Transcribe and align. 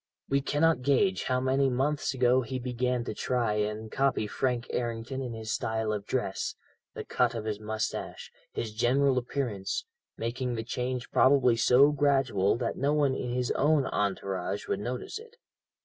We 0.27 0.41
cannot 0.41 0.81
gauge 0.81 1.25
how 1.25 1.39
many 1.39 1.69
months 1.69 2.11
ago 2.15 2.41
he 2.41 2.57
began 2.57 3.03
to 3.03 3.13
try 3.13 3.53
and 3.57 3.91
copy 3.91 4.25
Frank 4.25 4.65
Errington 4.71 5.21
in 5.21 5.33
his 5.35 5.51
style 5.51 5.93
of 5.93 6.07
dress, 6.07 6.55
the 6.95 7.03
cut 7.05 7.35
of 7.35 7.45
his 7.45 7.59
moustache, 7.59 8.31
his 8.51 8.73
general 8.73 9.19
appearance, 9.19 9.85
making 10.17 10.55
the 10.55 10.63
change 10.63 11.11
probably 11.11 11.55
so 11.55 11.91
gradual, 11.91 12.55
that 12.57 12.77
no 12.77 12.93
one 12.93 13.13
in 13.13 13.29
his 13.29 13.51
own 13.51 13.85
entourage 13.85 14.67
would 14.67 14.79
notice 14.79 15.19
it. 15.19 15.35